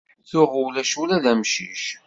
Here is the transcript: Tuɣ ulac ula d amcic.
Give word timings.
Tuɣ 0.29 0.51
ulac 0.63 0.91
ula 1.01 1.23
d 1.23 1.25
amcic. 1.31 1.85